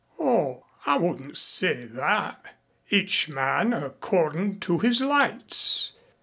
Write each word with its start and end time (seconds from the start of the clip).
"Oh, 0.17 0.65
I 0.83 0.97
wouldn't 0.97 1.37
say 1.37 1.85
that. 1.85 2.57
Each 2.89 3.29
man 3.29 3.71
according 3.71 4.59
to 4.61 4.79
his 4.79 4.99
lights. 4.99 5.93